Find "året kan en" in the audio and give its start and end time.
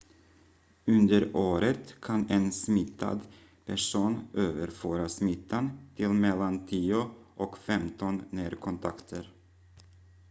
1.35-2.51